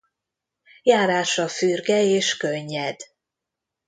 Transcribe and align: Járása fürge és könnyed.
Járása 0.83 1.47
fürge 1.47 2.03
és 2.03 2.37
könnyed. 2.37 2.99